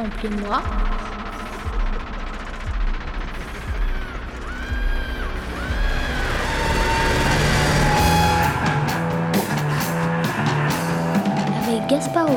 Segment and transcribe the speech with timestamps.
[0.00, 0.62] Samplez-moi.
[11.68, 12.30] Avec Gaspard.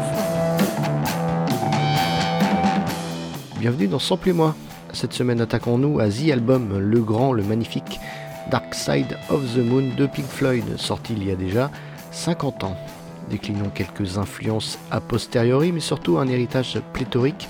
[3.62, 4.56] Bienvenue dans Samplez-moi.
[4.92, 8.02] Cette semaine, attaquons-nous à The Album, le grand, le magnifique
[8.52, 11.72] Dark Side of the Moon de Pink Floyd, sorti il y a déjà
[12.12, 12.78] 50 ans.
[13.34, 17.50] Déclinons quelques influences a posteriori, mais surtout un héritage pléthorique,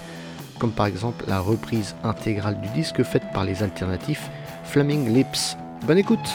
[0.58, 4.30] comme par exemple la reprise intégrale du disque faite par les alternatifs
[4.64, 5.58] Flaming Lips.
[5.86, 6.30] Bonne écoute!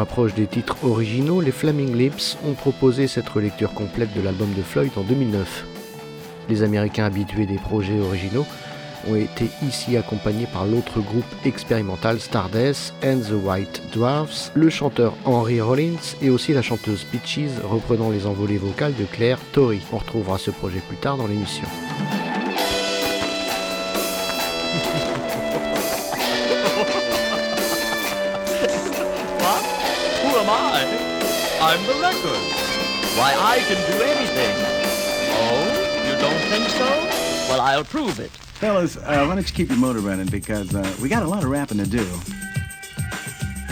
[0.00, 4.14] Plus ou moins proche des titres originaux, les Flaming Lips ont proposé cette relecture complète
[4.14, 5.66] de l'album de Floyd en 2009.
[6.48, 8.46] Les Américains habitués des projets originaux
[9.08, 15.12] ont été ici accompagnés par l'autre groupe expérimental Stardust and the White Dwarfs, le chanteur
[15.26, 19.80] Henry Rollins et aussi la chanteuse Peaches reprenant les envolées vocales de Claire Torrey.
[19.92, 21.66] On retrouvera ce projet plus tard dans l'émission.
[31.80, 32.40] I'm the record.
[33.16, 34.54] Why, I can do anything.
[35.32, 35.64] Oh,
[36.04, 36.84] you don't think so?
[37.48, 38.30] Well, I'll prove it.
[38.30, 41.42] Fellas, uh, why don't you keep your motor running because uh, we got a lot
[41.42, 42.04] of rapping to do.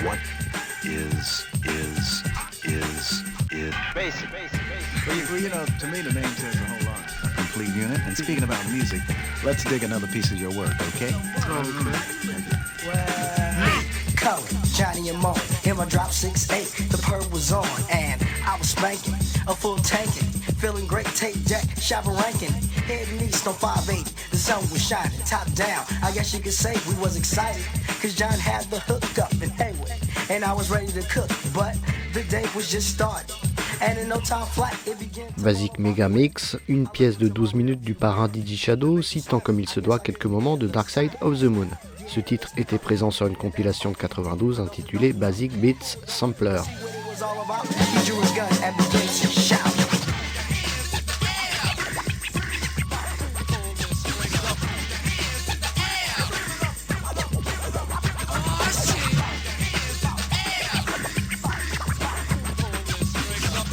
[0.07, 0.19] What
[0.85, 2.25] is, is,
[2.65, 3.75] is, is.
[3.95, 5.07] Basic, basic, basic.
[5.07, 7.13] Well, you, well, you know, to me the name says a whole lot.
[7.25, 8.01] A complete unit.
[8.07, 9.03] And speaking about music,
[9.45, 11.13] let's dig another piece of your work, okay?
[14.17, 15.35] Color, Johnny and Mo,
[15.65, 19.15] in my drop 6'8, the perp was on, and I was spanking,
[19.49, 20.29] a full tanking,
[20.63, 22.53] feeling great, tape deck, shopper ranking,
[22.87, 26.77] heading east on 580, the sun was shining, top down, I guess you could say
[26.87, 27.61] we was excited,
[28.01, 29.91] cause John had the hook up in Haywood,
[30.31, 31.77] and I was ready to cook, but
[32.15, 33.35] the day was just starting.
[35.43, 39.69] Basic Mega Mix, une pièce de 12 minutes du parrain DJ Shadow, citant comme il
[39.69, 41.69] se doit quelques moments de Dark Side of the Moon.
[42.09, 46.61] Ce titre était présent sur une compilation de 92 intitulée Basic Beats Sampler.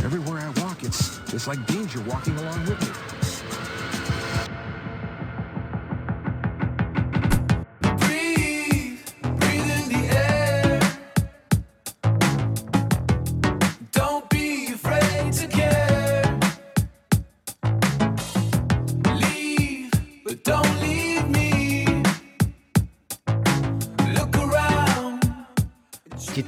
[0.04, 3.15] Everywhere I walk, it's it's like danger walking along with me.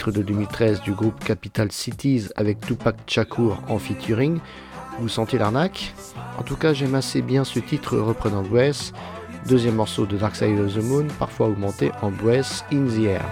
[0.07, 4.39] De 2013 du groupe Capital Cities avec Tupac Shakur en featuring.
[4.99, 5.93] Vous sentez l'arnaque?
[6.39, 8.93] En tout cas, j'aime assez bien ce titre reprenant Breath,
[9.49, 13.25] deuxième morceau de Dark Side of the Moon, parfois augmenté en Breath in the Air.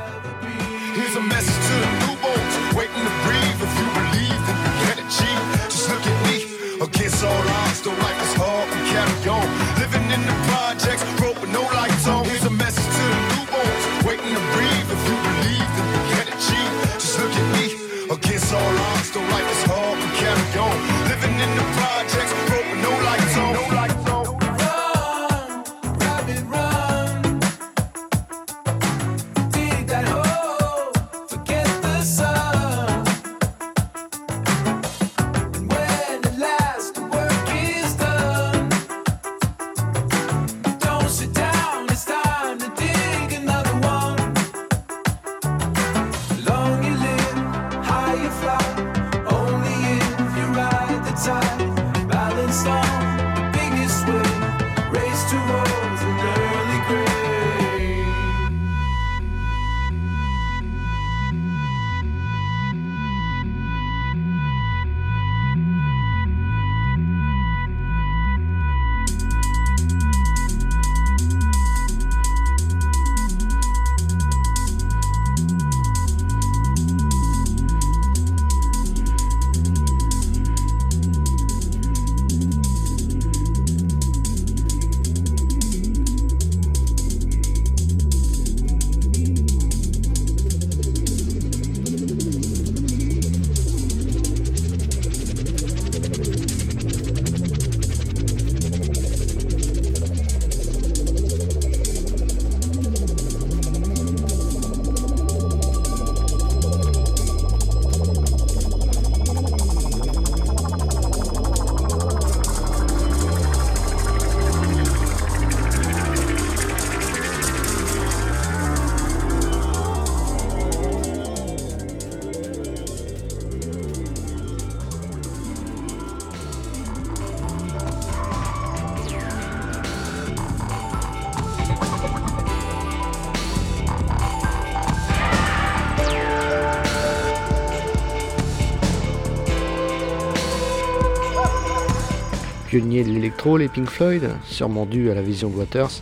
[142.75, 146.01] Pionnier de l'électro, les Pink Floyd, sûrement dû à la vision de Waters,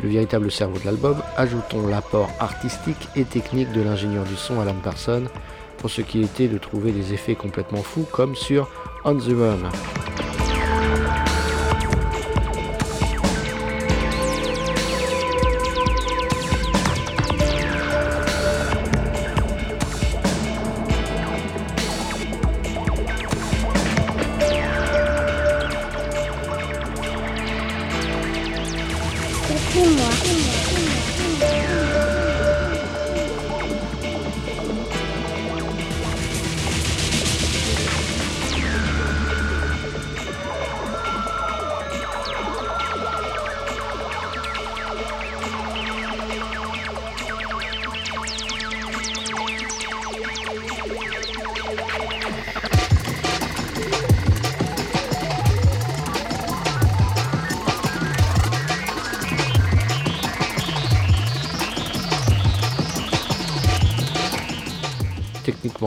[0.00, 4.76] le véritable cerveau de l'album, ajoutons l'apport artistique et technique de l'ingénieur du son Alan
[4.80, 5.24] Parsons
[5.78, 8.70] pour ce qui était de trouver des effets complètement fous comme sur
[9.04, 9.68] On the Run.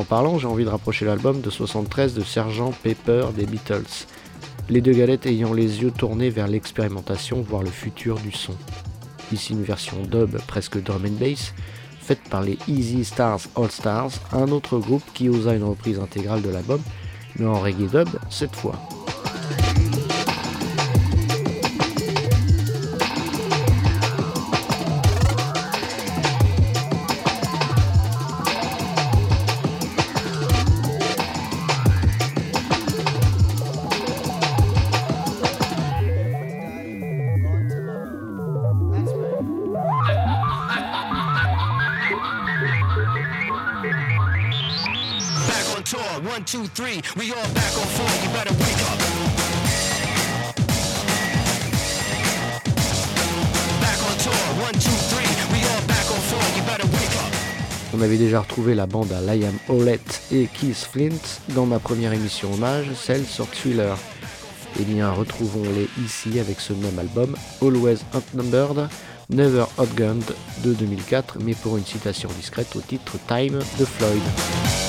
[0.08, 4.06] Parlant, j'ai envie de rapprocher l'album de 73 de Sgt Pepper des Beatles,
[4.70, 8.54] les deux galettes ayant les yeux tournés vers l'expérimentation, voire le futur du son.
[9.32, 11.54] Ici une version dub presque drum and bass,
[12.00, 16.42] faite par les Easy Stars All Stars, un autre groupe qui osa une reprise intégrale
[16.42, 16.82] de l'album,
[17.36, 18.76] mais en reggae dub cette fois.
[58.76, 63.48] La bande à Liam Howlett et Keith Flint dans ma première émission hommage, celle sur
[63.50, 63.98] Thriller.
[64.80, 68.90] Eh bien, retrouvons-les ici avec ce même album, Always Outnumbered,
[69.30, 70.24] Never Outgunned
[70.64, 74.87] de 2004, mais pour une citation discrète au titre Time de Floyd.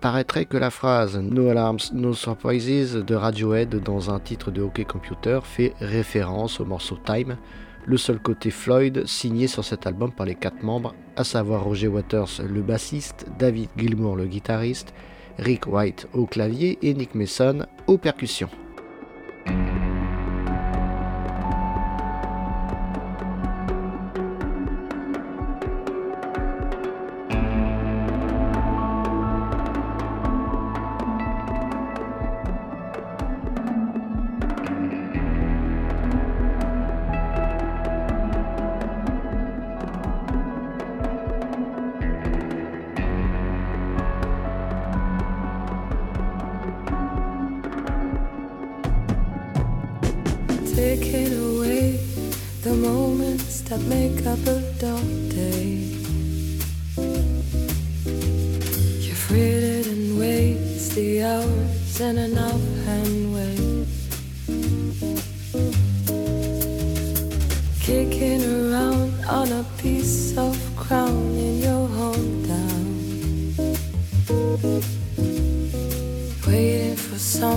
[0.00, 4.84] Paraîtrait que la phrase No Alarms, No Surprises de Radiohead dans un titre de Hockey
[4.84, 7.36] Computer fait référence au morceau Time,
[7.86, 11.88] le seul côté Floyd signé sur cet album par les quatre membres, à savoir Roger
[11.88, 14.94] Waters le bassiste, David Gilmour le guitariste,
[15.38, 18.50] Rick White au clavier et Nick Mason aux percussions.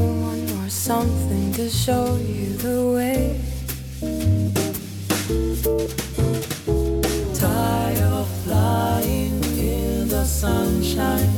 [0.03, 3.39] Someone or something to show you the way.
[7.33, 11.33] Tired of flying in the sunshine,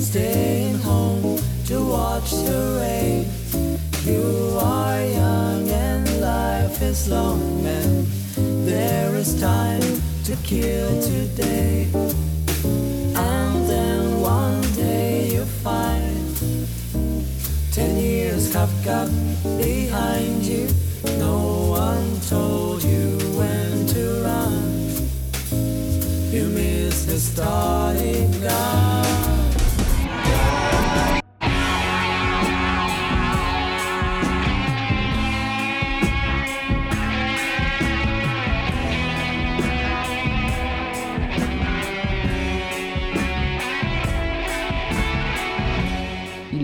[0.00, 3.22] staying home to watch the rain.
[4.04, 8.06] You are young and life is long, and
[8.66, 9.88] there is time
[10.24, 11.88] to kill today.
[18.60, 19.08] Have got
[19.56, 20.68] behind you.
[21.18, 24.60] No one told you when to run.
[26.30, 28.79] You missed the starting gun.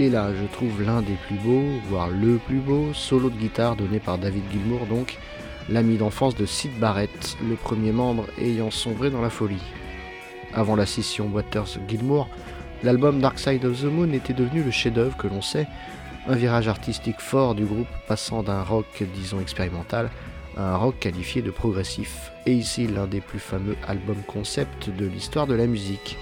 [0.06, 3.76] Est là, je trouve, l'un des plus beaux, voire le plus beau, solo de guitare
[3.76, 5.16] donné par David Gilmour, donc
[5.68, 9.62] l'ami d'enfance de Sid Barrett, le premier membre ayant sombré dans la folie.
[10.54, 12.28] Avant la scission Waters-Gilmour,
[12.84, 15.66] l'album Dark Side of the Moon était devenu le chef-d'œuvre que l'on sait,
[16.28, 20.10] un virage artistique fort du groupe passant d'un rock, disons expérimental,
[20.56, 25.06] à un rock qualifié de progressif, et ici l'un des plus fameux albums concept de
[25.06, 26.16] l'histoire de la musique.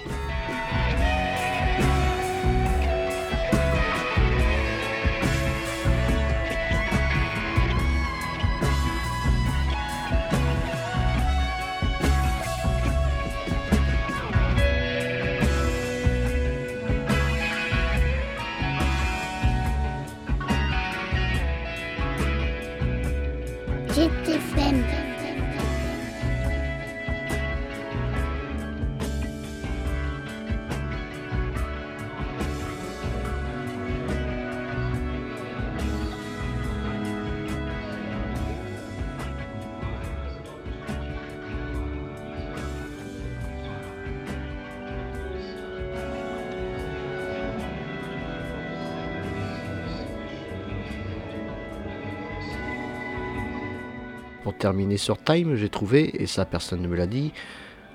[54.45, 57.33] Pour terminer sur Time, j'ai trouvé, et ça personne ne me l'a dit,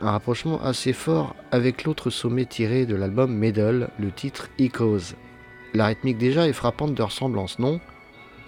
[0.01, 5.15] un rapprochement assez fort avec l'autre sommet tiré de l'album Medal, le titre Echoes.
[5.75, 7.79] La rythmique déjà est frappante de ressemblance, non?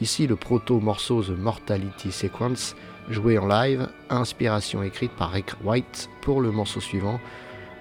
[0.01, 2.75] Ici le proto-morceau The Mortality Sequence,
[3.09, 7.21] joué en live, inspiration écrite par Rick White pour le morceau suivant,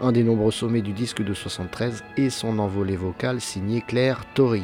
[0.01, 4.61] un des nombreux sommets du disque de 73 et son envolée vocale signé Claire Torrey.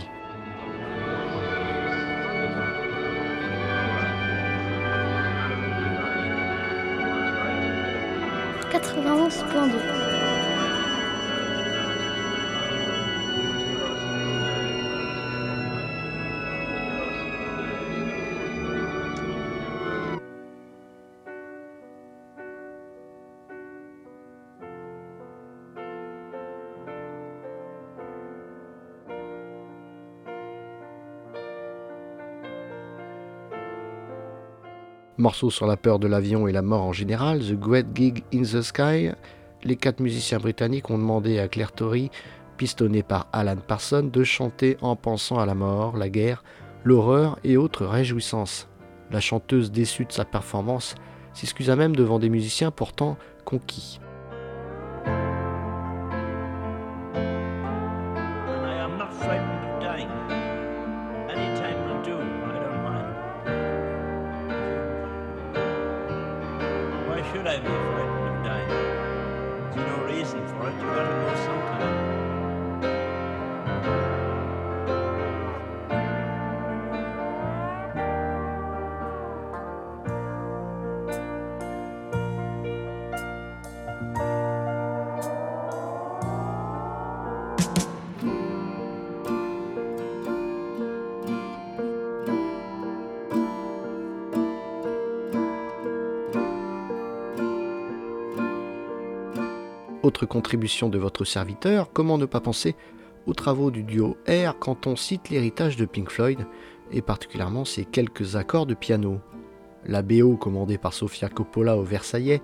[35.19, 38.43] Morceau sur la peur de l'avion et la mort en général, The Great Gig in
[38.43, 39.09] the Sky,
[39.63, 42.11] les quatre musiciens britanniques ont demandé à Claire Torrey,
[42.57, 46.43] pistonnée par Alan Parsons, de chanter en pensant à la mort, la guerre,
[46.83, 48.67] l'horreur et autres réjouissances.
[49.09, 50.93] La chanteuse déçue de sa performance
[51.33, 53.99] s'excusa même devant des musiciens pourtant conquis.
[100.07, 102.77] Autre contribution de votre serviteur, comment ne pas penser
[103.25, 106.47] aux travaux du duo Air quand on cite l'héritage de Pink Floyd,
[106.93, 109.19] et particulièrement ses quelques accords de piano.
[109.83, 112.41] la BO commandée par Sofia Coppola au Versaillais,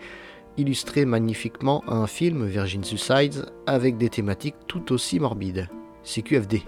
[0.57, 5.69] illustrait magnifiquement un film, Virgin Suicides, avec des thématiques tout aussi morbides.
[6.03, 6.63] CQFD.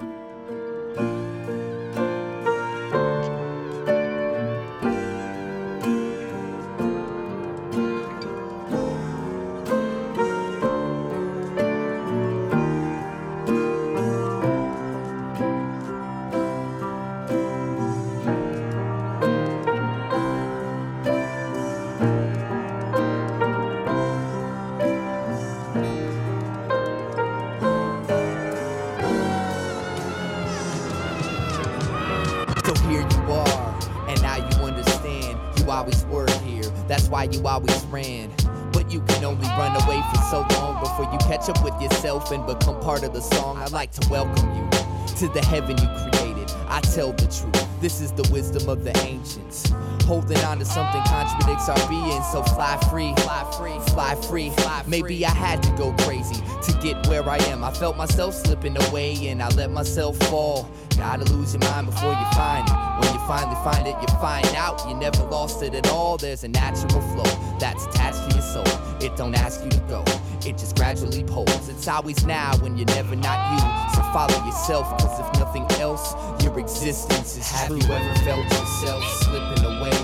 [34.16, 35.38] And now you understand.
[35.60, 38.32] You always were here, that's why you always ran.
[38.72, 42.32] But you can only run away for so long before you catch up with yourself
[42.32, 43.58] and become part of the song.
[43.58, 44.70] I'd like to welcome you
[45.18, 46.52] to the heaven you created.
[46.68, 49.72] I tell the truth, this is the wisdom of the ancients.
[50.04, 54.52] Holding on to something contradicts our being, so fly free, fly free, fly free.
[54.88, 57.64] Maybe I had to go crazy to get where I am.
[57.64, 60.70] I felt myself slipping away and I let myself fall.
[60.98, 62.74] Gotta lose your mind before you find it.
[62.74, 66.18] When you finally find it, you find out you never lost it at all.
[66.18, 68.66] There's a natural flow that's attached to your soul.
[69.02, 70.04] It don't ask you to go,
[70.46, 71.68] it just gradually pulls.
[71.68, 73.96] It's always now when you're never not you.
[73.96, 79.04] So follow yourself, cause if nothing else, your existence is Have you ever felt yourself
[79.22, 79.98] slipping away?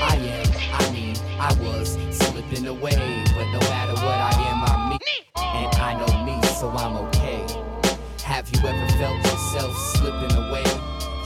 [0.00, 3.24] I am, I mean, I was slipping away.
[3.34, 4.98] But no matter what I am, I'm me.
[5.36, 7.44] And I know me, so I'm okay.
[8.24, 10.64] Have you ever felt yourself slipping away?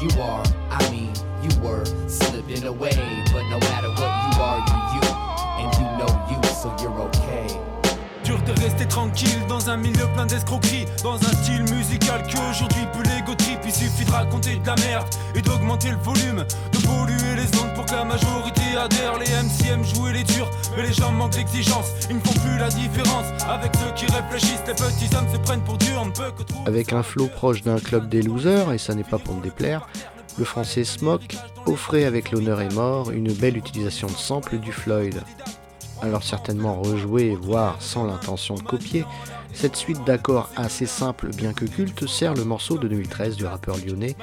[0.00, 2.96] You are, I mean, you were slipping away.
[3.32, 4.58] But no matter what you are,
[4.94, 5.08] you.
[5.08, 5.25] You
[9.66, 13.72] dans un milieu plein d'escroqueries Dans un style musical que aujourd'hui plus l'ego trip Il
[13.72, 17.84] suffit de raconter de la merde et d'augmenter le volume De polluer les ondes pour
[17.86, 19.18] que la majorité adhère.
[19.18, 21.86] Les MCM jouent les durs mais les gens manquent d'exigence.
[22.10, 24.62] Ils ne font plus la différence avec ceux qui réfléchissent.
[24.66, 27.28] Les petits hommes se prennent pour Dieu, on ne peut que trouver Avec un flow
[27.28, 29.88] proche d'un club des losers, et ça n'est pas pour me déplaire,
[30.38, 35.22] le français Smoke offrait avec l'honneur est mort une belle utilisation de sample du Floyd.
[36.02, 39.04] Alors certainement rejoué, voire sans l'intention de copier,
[39.56, 43.76] cette suite d'accords assez simple bien que culte sert le morceau de 2013 du rappeur
[43.78, 44.14] lyonnais,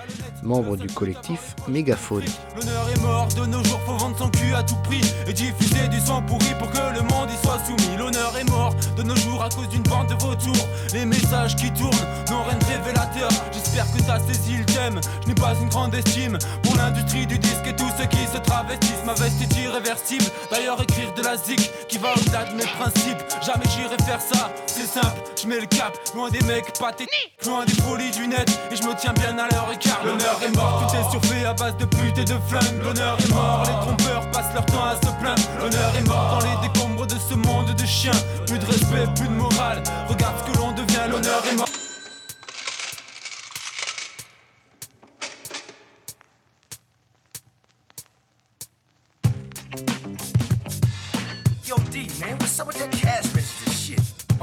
[0.44, 2.24] membre du collectif Mégaphone.
[2.56, 5.88] L'honneur est mort, de nos jours faut vendre son cul à tout prix Et diffuser
[5.90, 7.98] du sang pourri pour que le monde y soit soumis.
[7.98, 10.68] L'honneur est mort, de nos jours à cause d'une bande de vautours.
[10.94, 11.92] Les messages qui tournent
[12.30, 13.30] n'ont rien de révélateur.
[13.52, 17.40] J'espère que t'as saisi le thème, je n'ai pas une grande estime Pour l'industrie du
[17.40, 19.04] disque et tous ceux qui se travestissent.
[19.06, 23.24] Ma veste est irréversible, d'ailleurs écrire de la zik Qui va au-delà de mes principes,
[23.46, 27.66] jamais j'irai faire ça C'est simple, je mets le cap, loin des mecs pathétiques Loin
[27.66, 30.88] des folies du net, et je me tiens bien à leur écart L'honneur est mort,
[30.88, 32.84] tout est surfait à base de putes et de flingues.
[32.84, 35.42] L'honneur est mort, les trompeurs passent leur temps à se plaindre.
[35.60, 38.12] L'honneur est mort dans les décombres de ce monde de chiens.
[38.48, 41.68] Plus de respect, plus de morale, regarde ce que l'on devient L'honneur est mort.
[51.66, 53.03] Yo, D, man, what's up with that shit?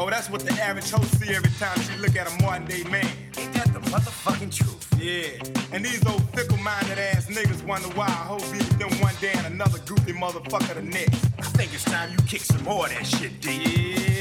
[0.02, 2.84] Oh, that's what the average host see every time she look at a modern day
[2.84, 3.04] man.
[3.36, 4.88] Ain't that the motherfucking truth?
[4.98, 5.36] Yeah,
[5.74, 9.32] and these old fickle-minded ass niggas wonder why a hoe be with them one day
[9.34, 11.22] and another goofy motherfucker the next.
[11.38, 13.50] I think it's time you kick some more of that shit, D.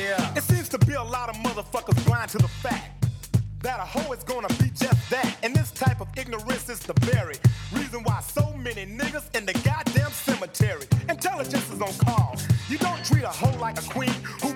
[0.04, 0.34] Yeah.
[0.36, 3.06] It seems to be a lot of motherfuckers blind to the fact
[3.62, 5.38] that a hoe is gonna be just that.
[5.44, 7.36] And this type of ignorance is the very
[7.72, 10.88] reason why so many niggas in the goddamn cemetery.
[11.08, 12.36] Intelligence is on call.
[12.68, 14.54] You don't treat a hoe like a queen who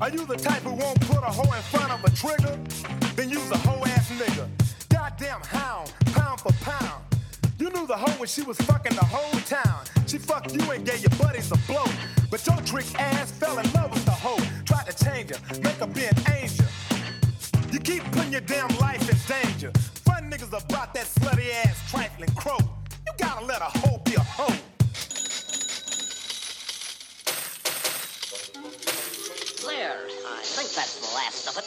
[0.00, 2.56] Are you the type who won't put a hoe in front of a trigger?
[3.16, 4.46] Then use a hoe ass nigga.
[4.88, 7.02] Goddamn hound, pound for pound.
[7.58, 9.80] You knew the hoe when she was fucking the whole town.
[10.06, 11.84] She fucked you and gave your buddies a blow.
[12.30, 14.38] But your trick ass fell in love with the hoe.
[14.64, 16.66] Tried to change her, make her be an angel.
[17.72, 19.72] You keep putting your damn life in danger.
[20.04, 22.58] Fun niggas about that slutty ass trifling crow.
[23.04, 24.54] You gotta let a hoe be a hoe.
[29.80, 31.64] I think that's the last of it.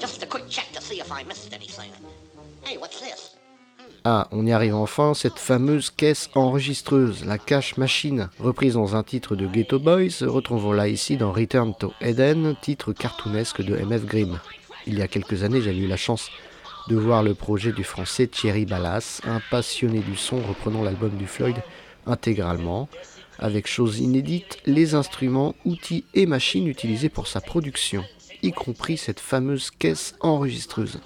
[0.00, 1.90] Just a quick check to see if I missed anything.
[2.64, 3.36] Hey, what's this?
[4.04, 9.02] Ah, on y arrive enfin, cette fameuse caisse enregistreuse, la cache machine, reprise dans un
[9.04, 14.40] titre de Ghetto Boys, retrouvons-la ici dans Return to Eden, titre cartoonesque de MF Grimm.
[14.86, 16.30] Il y a quelques années, j'avais eu la chance
[16.88, 21.28] de voir le projet du français Thierry Ballas, un passionné du son reprenant l'album du
[21.28, 21.56] Floyd
[22.06, 22.88] intégralement,
[23.42, 28.04] avec choses inédites, les instruments, outils et machines utilisés pour sa production,
[28.42, 31.00] y compris cette fameuse caisse enregistreuse.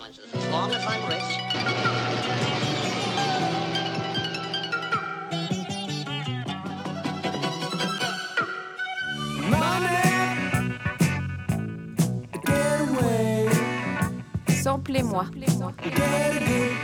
[14.63, 15.27] Samplez-moi.
[15.59, 16.76] Samplez-moi.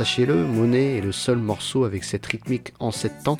[0.00, 3.36] Sachez-le, Monet est le seul morceau avec cette rythmique en 7 temps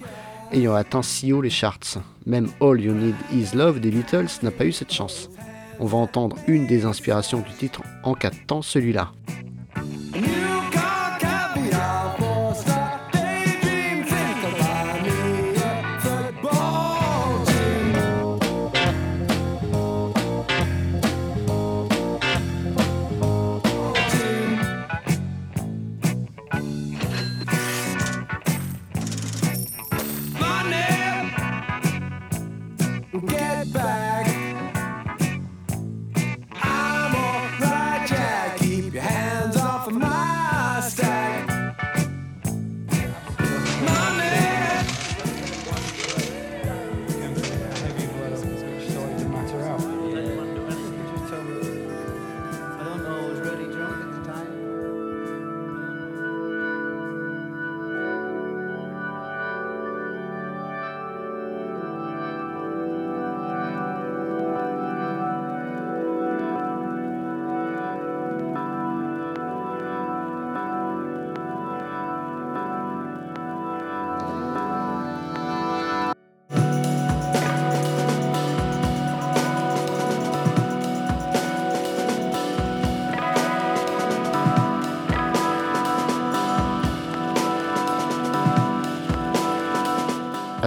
[0.53, 1.97] ayant atteint si haut les charts.
[2.27, 5.31] Même All You Need Is Love des Beatles n'a pas eu cette chance.
[5.79, 9.13] On va entendre une des inspirations du titre en 4 temps, celui-là.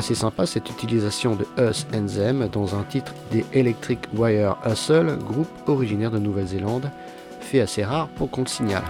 [0.03, 5.17] Assez sympa cette utilisation de Us and Them dans un titre des Electric Wire Hustle,
[5.17, 6.91] groupe originaire de Nouvelle-Zélande,
[7.39, 8.83] fait assez rare pour qu'on le signale.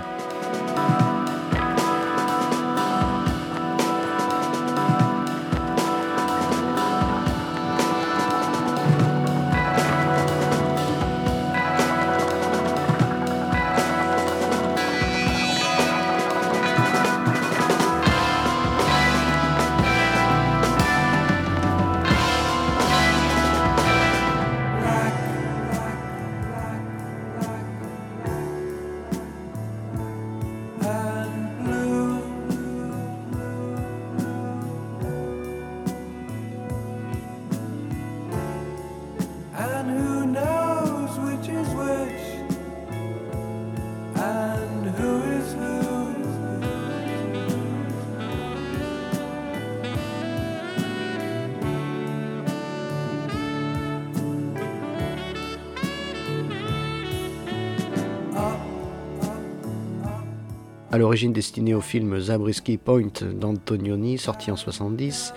[60.94, 65.34] À l'origine destiné au film Zabriskie Point d'Antonioni, sorti en 70,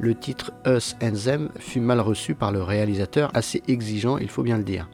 [0.00, 4.42] le titre Us and Them fut mal reçu par le réalisateur, assez exigeant, il faut
[4.42, 4.88] bien le dire.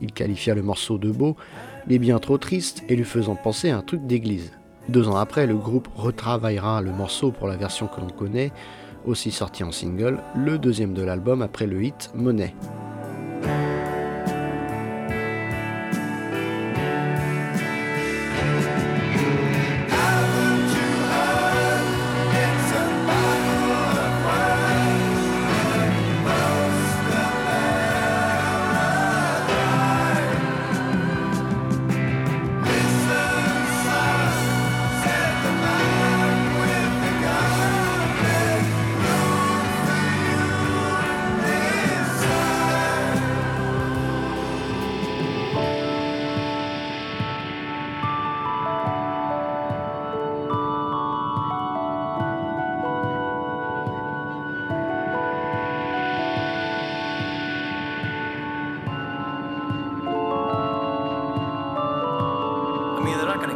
[0.00, 1.36] Il qualifia le morceau de beau,
[1.86, 4.52] mais bien trop triste et lui faisant penser à un truc d'église.
[4.88, 8.52] Deux ans après, le groupe retravaillera le morceau pour la version que l'on connaît,
[9.04, 12.54] aussi sorti en single, le deuxième de l'album après le hit Monet.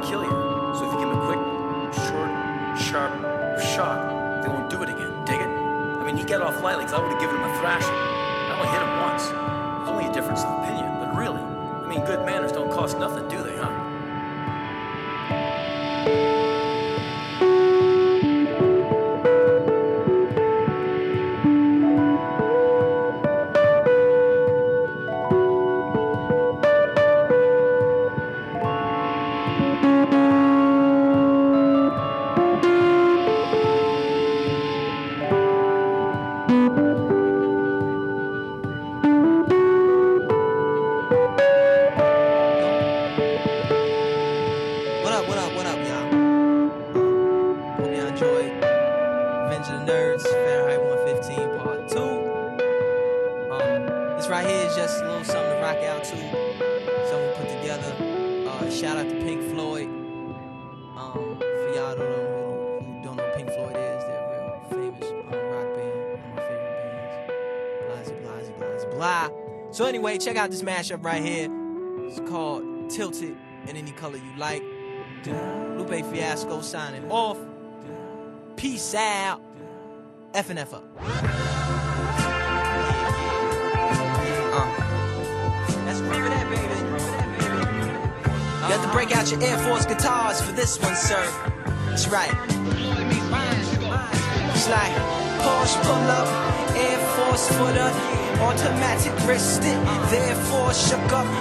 [0.08, 0.30] Kill you.
[0.78, 1.42] So if you give them a quick,
[2.06, 2.30] short,
[2.78, 3.12] sharp
[3.60, 5.12] shot, they won't do it again.
[5.24, 5.48] Dig it?
[5.48, 7.90] I mean, he got off lightly because I would have given him a thrashing.
[7.90, 9.24] I only hit him once.
[9.26, 13.26] There's only a difference of opinion, but really, I mean, good manners don't cost nothing,
[13.28, 13.85] do they, huh?
[57.66, 58.46] Together.
[58.48, 59.88] Uh, shout out to Pink Floyd.
[60.96, 65.10] Um, for y'all don't know who, who don't know Pink Floyd is, they're real famous
[65.10, 66.76] um, rock band, one of my favorite
[67.90, 68.12] bands.
[68.22, 69.28] Blasey, blasey, blasey, blah.
[69.72, 71.48] So anyway, check out this mashup right here.
[72.06, 74.62] It's called Tilted in any color you like.
[75.24, 77.38] Lupe Fiasco signing off.
[78.54, 79.42] Peace out.
[80.34, 81.55] F and F up.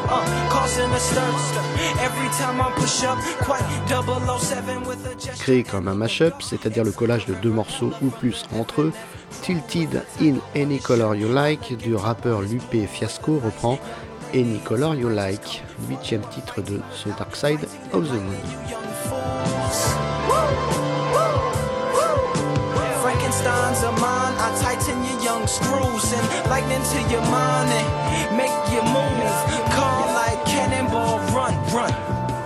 [0.07, 1.21] Uh, causing a stir.
[1.99, 5.43] Every time I push up, quite 007 with a gesture.
[5.43, 8.93] Créé comme un mashup, c'est-à-dire le collage de deux morceaux ou plus entre eux,
[9.41, 13.79] Tilted in Any Color You Like du rappeur Lupe Fiasco reprend
[14.33, 18.41] Any Color You Like, huitième titre de The Dark Side of the Moon.
[23.01, 24.35] Frankenstein's a mine.
[24.37, 29.35] I tighten your young screws and lightning to your mind make you move.
[29.71, 31.93] Call like cannonball, run, run.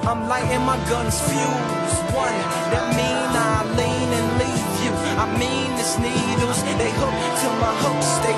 [0.06, 1.96] I'm lighting my guns fuse.
[2.14, 2.40] One
[2.72, 4.92] that mean I lean and leave you.
[5.18, 6.60] I mean it's needles.
[6.78, 8.12] They hook to my hooks.
[8.26, 8.36] They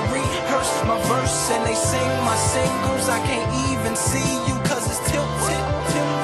[0.52, 3.08] rehearse my verse and they sing my singles.
[3.08, 5.64] I can't even see you cause it's tilted.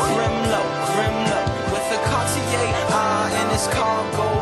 [0.04, 1.46] Grim low, grim low.
[1.72, 4.37] With a Cartier eye and this car go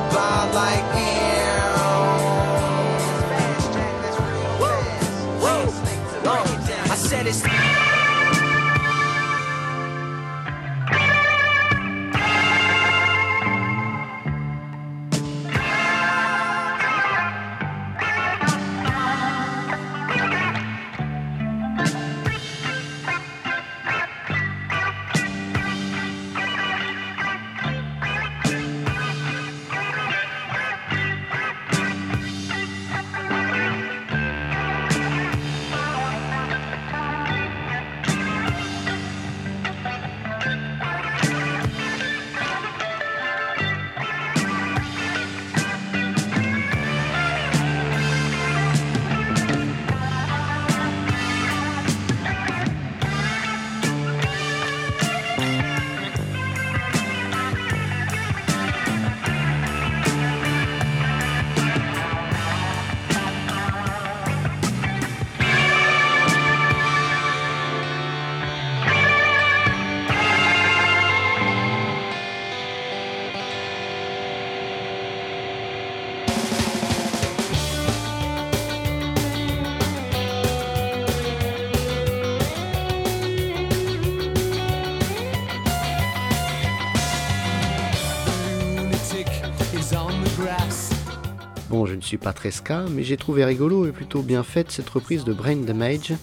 [92.06, 92.52] suis pas très
[92.92, 96.14] mais j'ai trouvé rigolo et plutôt bien faite cette reprise de Brain Damage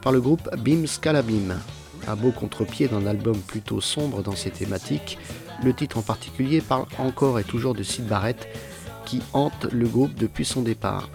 [0.00, 1.56] par le groupe Beam Scalabim.
[2.06, 5.18] Un beau contre-pied d'un album plutôt sombre dans ses thématiques,
[5.64, 8.46] le titre en particulier parle encore et toujours de Sid Barrett
[9.06, 11.10] qui hante le groupe depuis son départ.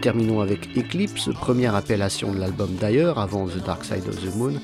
[0.00, 4.54] Terminons avec Eclipse, première appellation de l'album d'ailleurs, avant The Dark Side of the Moon.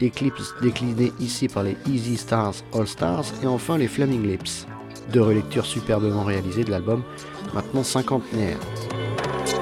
[0.00, 4.66] Eclipse décliné ici par les Easy Stars All Stars et enfin les Flaming Lips.
[5.12, 7.02] Deux relectures superbement réalisées de l'album,
[7.52, 8.58] maintenant cinquantenaire.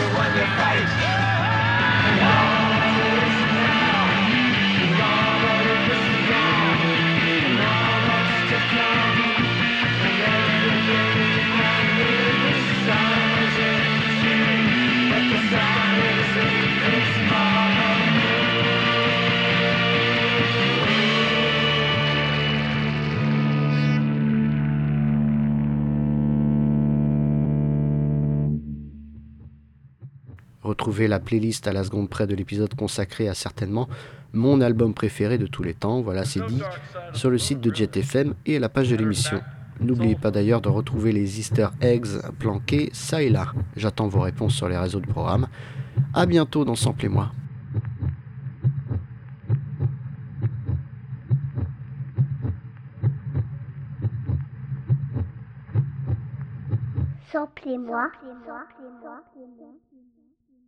[0.00, 1.19] you on your fight.
[30.98, 33.88] La playlist à la seconde près de l'épisode consacré à certainement
[34.32, 36.62] mon album préféré de tous les temps, voilà c'est dit,
[37.14, 39.40] sur le site de JetFM et à la page de l'émission.
[39.80, 42.06] N'oubliez pas d'ailleurs de retrouver les easter eggs
[42.38, 43.52] planqués ça et là.
[43.76, 45.46] J'attends vos réponses sur les réseaux du programme.
[46.12, 47.32] A bientôt dans Sample et moi.
[57.32, 58.10] Sample et moi.